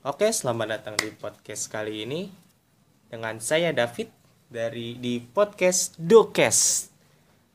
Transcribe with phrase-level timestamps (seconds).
[0.00, 2.32] Oke, selamat datang di podcast kali ini
[3.12, 4.08] dengan saya David
[4.48, 6.88] dari di podcast Dokes.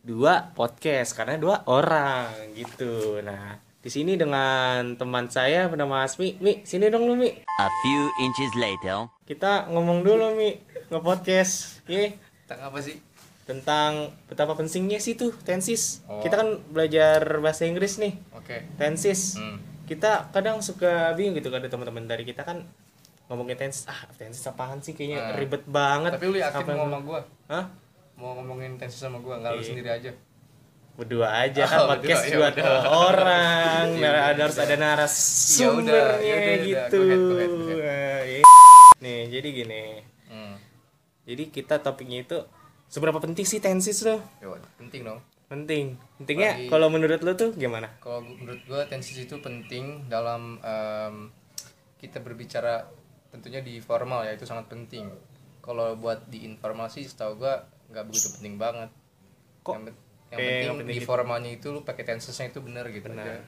[0.00, 3.20] Dua podcast karena dua orang gitu.
[3.20, 6.40] Nah, di sini dengan teman saya bernama Asmi.
[6.40, 7.28] Mi, sini dong lu, Mi.
[7.44, 9.12] A few inches later.
[9.28, 10.56] Kita ngomong dulu, Mi,
[10.88, 11.84] nge-podcast.
[11.92, 12.16] Ye,
[12.48, 12.96] Tentang apa sih?
[13.50, 16.06] tentang betapa pentingnya sih tuh tensis.
[16.06, 16.22] Oh.
[16.22, 18.62] Kita kan belajar bahasa Inggris nih, Oke.
[18.78, 19.34] tensis.
[19.42, 19.58] Hmm.
[19.90, 22.62] Kita kadang suka bingung gitu kan ada teman-teman dari kita kan
[23.26, 25.34] ngomongin tensis ah tensis apaan sih kayaknya Ah.
[25.34, 27.20] ribet banget Tapi lu yakin Apa- mau sama gua?
[27.46, 27.64] Hah?
[28.14, 29.68] Mau ngomongin tensi sama gua, enggak lu Iya.
[29.68, 30.12] sendiri aja.
[30.92, 32.82] berdua aja kan Oh, podcast berdua, ya buat udah.
[32.84, 34.60] orang Ya Nah, udah, ada harus udah.
[34.60, 38.42] ada Ya udah, narasumbernya ya udah, gitu Go ahead, go ahead, go Nah, iya.
[39.00, 39.84] nih jadi gini
[40.28, 40.54] Hmm.
[41.24, 42.38] jadi kita topiknya itu
[42.86, 44.20] seberapa penting sih tensis lo
[44.76, 45.20] penting dong.
[45.50, 51.26] Penting pentingnya kalau menurut lo tuh gimana Kalau menurut gua tensi itu penting dalam em,
[51.98, 52.86] kita berbicara
[53.28, 55.10] tentunya di formal ya itu sangat penting.
[55.60, 58.90] Kalau buat di informasi setahu gua nggak begitu penting banget.
[59.60, 59.94] Kok yang, yang
[60.30, 61.08] kayak penting penting di gitu?
[61.10, 63.26] formalnya itu lu pakai tensesnya itu bener gitu Benar.
[63.26, 63.42] aja.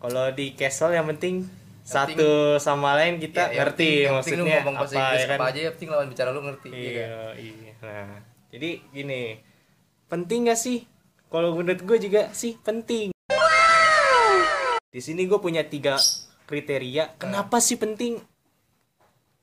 [0.00, 1.44] kalau di castle yang penting
[1.80, 5.20] satu sama lain kita Ya, yang ngerti penting- yang penting lu maksudnya ngomong bahasa Inggris
[5.20, 6.88] ya kan apa aja yang penting lawan bicara lu ngerti iya?
[6.90, 7.72] Iya, iya.
[7.78, 8.10] Nah,
[8.48, 9.22] jadi gini,
[10.06, 10.78] penting gak sih?
[11.34, 13.10] Kalau menurut gue juga sih penting.
[14.86, 15.98] Di sini gue punya tiga
[16.46, 17.18] kriteria.
[17.18, 18.22] Kenapa sih penting?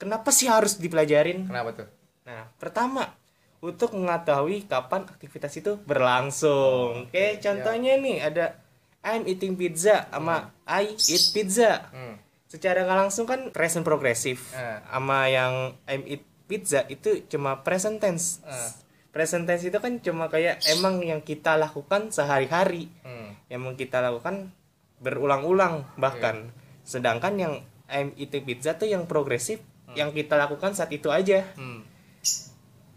[0.00, 1.44] Kenapa sih harus dipelajarin?
[1.44, 1.88] Kenapa tuh?
[2.24, 3.12] Nah, pertama
[3.60, 7.04] untuk mengetahui kapan aktivitas itu berlangsung.
[7.12, 8.56] Oke, contohnya nih ada
[9.04, 12.16] I'm eating pizza sama I eat pizza Hmm.
[12.48, 14.80] secara nggak langsung kan present progresif Eh.
[14.88, 18.70] sama yang I'm eat pizza itu cuma present tense Eh.
[19.14, 22.90] Present tense itu kan cuma kayak emang yang kita lakukan sehari-hari.
[23.06, 23.38] Hmm.
[23.46, 24.50] yang emang kita lakukan
[24.98, 26.50] berulang-ulang bahkan.
[26.82, 27.54] Sedangkan yang
[27.86, 29.62] I'm eating pizza tuh yang progresif
[29.94, 31.46] yang kita lakukan saat itu aja.
[31.54, 31.86] Hmm.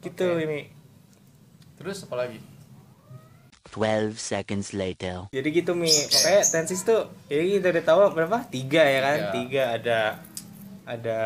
[0.02, 0.42] gitu Oke.
[0.50, 0.60] ini.
[1.78, 2.42] Terus apa lagi?
[3.70, 5.30] 12 seconds later.
[5.30, 5.92] jadi gitu mi.
[5.92, 8.38] Pokoknya tenses tuh jadi kita udah tahu berapa?
[8.50, 9.18] Tiga ya kan?
[9.22, 9.34] Tiga.
[9.38, 10.00] tiga ada
[10.90, 11.20] ada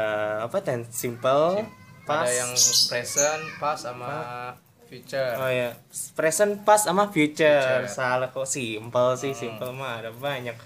[0.43, 0.57] apa?
[0.59, 1.63] Tense simple
[2.03, 2.27] pas.
[2.27, 2.51] Ada yang
[2.91, 4.11] present, past sama
[4.91, 5.31] future.
[5.39, 5.71] Oh ya,
[6.11, 7.47] present past sama future.
[7.47, 7.87] Future.
[7.87, 9.39] Salah kok simple sih, Hmm.
[9.55, 10.59] simple mah ada banyak.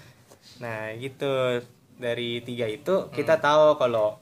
[0.58, 1.62] Nah, gitu.
[1.96, 2.76] Dari tiga Hmm.
[2.76, 4.18] itu kita tahu kalau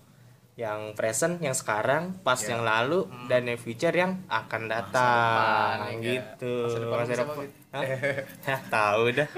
[0.54, 2.54] yang present yang sekarang, past Ya.
[2.54, 6.06] yang lalu dan yang future yang akan datang depan, ya.
[6.06, 6.54] gitu.
[6.62, 7.36] Masa depan Masa depan.
[7.40, 7.52] Fit?
[8.46, 8.60] Hah?
[8.70, 9.28] Tahu dah.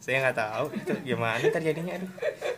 [0.00, 2.10] Saya nggak tahu itu gimana terjadinya aduh.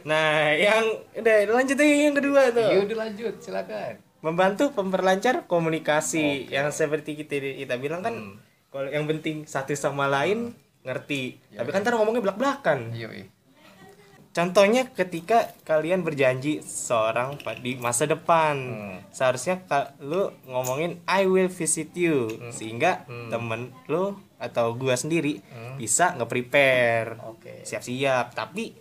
[0.06, 0.87] Nah, yang
[1.19, 3.99] udah lanjut yang kedua tuh Iya udah lanjut, silakan.
[4.27, 6.51] Membantu memperlancar komunikasi Oke.
[6.51, 8.35] yang seperti kita kita bilang kan Hmm.
[8.69, 10.51] kalau yang penting satu sama lain
[10.83, 11.75] ngerti Ya, tapi ya.
[11.75, 13.27] kan ntar ngomongnya belak belakan Iya, iya.
[14.31, 18.99] contohnya ketika kalian berjanji seorang di masa depan Hmm.
[19.09, 19.63] seharusnya
[19.99, 23.31] lu ngomongin I will visit you sehingga Hmm.
[23.31, 25.79] temen lu atau gua sendiri Hmm.
[25.79, 27.63] bisa nge-prepare Oke.
[27.63, 28.77] siap-siap tapi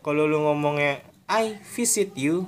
[0.00, 2.44] kalau lu ngomongnya I visit you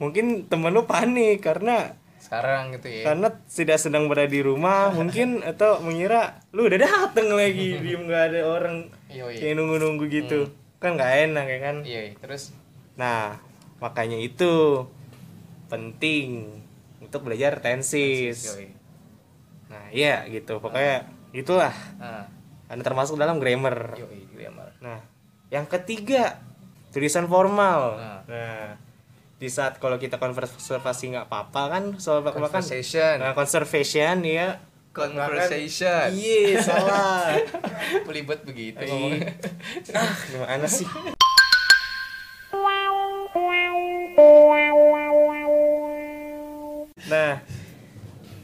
[0.00, 3.04] mungkin temen lu panik karena Sekarang gitu ya.
[3.12, 8.24] karena tidak sedang berada di rumah mungkin atau mengira lu udah dateng lagi diem nggak
[8.32, 8.76] ada orang
[9.10, 9.38] Iya, iya.
[9.38, 10.48] kayak nunggu-nunggu gitu
[10.80, 12.56] kan nggak enak ya kan Iya, terus
[12.96, 13.36] nah
[13.78, 14.84] makanya itu
[15.68, 16.60] penting
[17.00, 18.70] untuk belajar tensis Iya, iya.
[19.70, 22.26] nah iya gitu pokoknya itulah Nah,
[22.66, 24.70] karena termasuk dalam grammar iya, iya, grammar.
[24.78, 25.02] Nah,
[25.50, 26.38] yang ketiga
[26.90, 27.98] tulisan formal.
[27.98, 28.22] Nah.
[28.30, 28.66] Nah,
[29.40, 33.16] di saat kalau kita konservasi nggak apa-apa kan soal kan Conversation.
[33.18, 34.60] nah, conservation ya
[34.92, 36.12] Conversation.
[36.12, 37.32] iya salah
[38.06, 38.90] Pelibet begitu Iya.
[38.90, 39.32] ngomongnya.
[39.96, 40.84] ah gimana sih
[47.02, 47.40] nah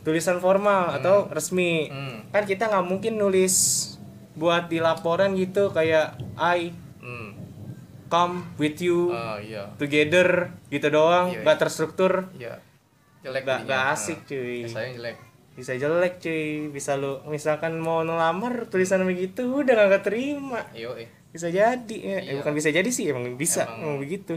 [0.02, 2.30] tulisan formal atau resmi Hmm.
[2.30, 3.54] kan kita nggak mungkin nulis
[4.32, 6.85] buat di laporan gitu kayak I Hmm.
[8.06, 9.66] Come with you Oh, iya.
[9.76, 11.62] together gitu doang Iya, nggak iya.
[11.62, 12.54] terstruktur Iya.
[13.20, 13.64] Jelek jadinya.
[13.64, 15.16] nggak asik Nah, cuy Biasanya jelek.
[15.52, 21.08] bisa jelek cuy bisa lu misalkan mau ngelamar tulisan begitu udah nggak keterima Iya, iya.
[21.28, 22.18] bisa jadi ya.
[22.24, 24.34] Eh, bukan bisa jadi sih emang bisa Emang- emang begitu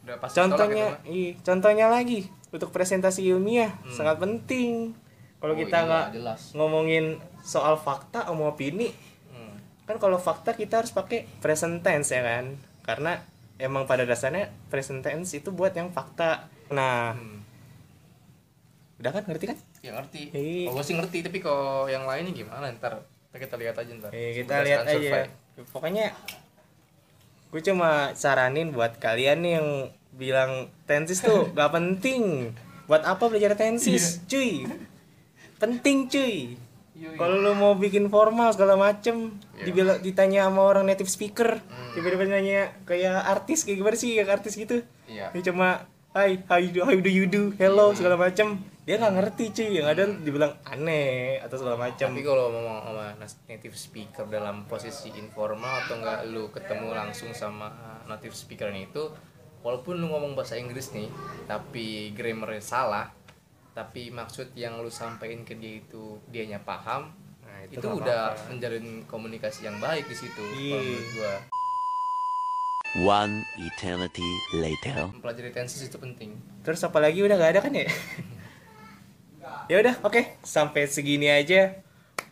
[0.00, 4.92] Udah pasti contohnya ditolak iya contohnya lagi untuk presentasi ilmiah sangat penting
[5.36, 5.60] kalau Hmm.
[5.60, 6.06] Oh, kita nggak
[6.52, 7.04] ngomongin
[7.40, 8.88] soal fakta sama opini.
[9.28, 9.56] Hmm.
[9.84, 13.18] kan kalau fakta kita harus pakai present tense ya kan karena
[13.56, 17.40] emang pada dasarnya present tense itu buat yang fakta nah Hmm.
[18.96, 20.32] udah kan ngerti kan Ya ngerti.
[20.32, 20.72] Iya.
[20.72, 23.04] Oh, gue sih ngerti, tapi kalau yang lainnya gimana ntar?
[23.30, 24.08] Kita lihat aja ntar.
[24.10, 25.66] Eh, kita Berdasarkan lihat aja survei.
[25.68, 26.06] pokoknya
[27.50, 29.68] gue cuma saranin buat kalian nih yang
[30.10, 30.52] bilang
[30.84, 32.50] tensis tuh gak penting
[32.84, 34.64] buat apa belajar tensis cuy
[35.56, 36.56] penting cuy.
[37.18, 39.64] Kalau lu mau bikin formal segala macem Iya.
[39.66, 41.58] dibilang ditanya sama orang native speaker
[41.94, 44.82] tiba-tiba nanya kayak artis kayak gimana sih kayak artis gitu.
[45.10, 45.34] Iya.
[45.34, 48.62] ini cuma Hai, how you do, how do you do, hello segala macem.
[48.86, 49.82] Dia nggak ngerti cuy.
[49.82, 52.14] Yang ada dibilang aneh atau segala macem.
[52.14, 53.06] Tapi kalau ngomong sama
[53.50, 57.66] native speaker dalam posisi informal atau enggak lu ketemu langsung sama
[58.06, 59.10] native speaker itu
[59.64, 61.08] walaupun lu ngomong bahasa Inggris nih
[61.48, 63.08] tapi grammarnya salah
[63.74, 67.10] tapi maksud yang lu sampaikan ke dia itu dianya paham
[67.44, 68.50] Nah, itu, nggak udah apa-apa.
[68.50, 70.78] menjalin komunikasi yang baik di situ kalau Iya.
[70.80, 71.34] menurut gua
[72.94, 74.22] One eternity
[74.54, 75.10] later.
[75.10, 77.84] mempelajari tenses itu penting Terus apa lagi udah gak ada kan ya?
[79.70, 80.38] ya udah, oke.
[80.40, 81.82] Sampai segini aja.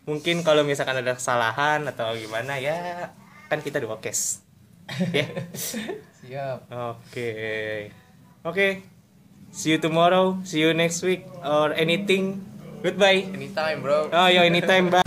[0.03, 3.11] Mungkin kalau misalkan ada kesalahan atau gimana ya
[3.47, 4.41] kan kita dua case.
[5.13, 5.27] ya.
[6.17, 7.31] siap Oke.
[8.43, 8.83] Oke.
[9.53, 12.41] See you tomorrow, see you next week or anything.
[12.83, 13.29] Goodbye.
[13.31, 14.99] anytime bro Oh, yo anytime, bye.